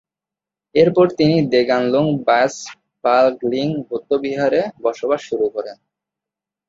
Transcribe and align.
এরপর 0.75 1.05
তিনি 1.17 1.35
দ্গোন-লুং-ব্যাম্স-পা-গ্লিং 1.51 3.67
বৌদ্ধবিহারে 3.87 4.61
বসবাস 4.83 5.21
শুরু 5.29 5.49
করেন। 5.49 5.77